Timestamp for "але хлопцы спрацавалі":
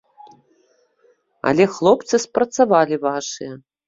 1.51-2.95